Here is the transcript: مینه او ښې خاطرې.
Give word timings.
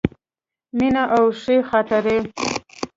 مینه 0.77 1.03
او 1.15 1.25
ښې 1.39 1.57
خاطرې. 1.69 2.17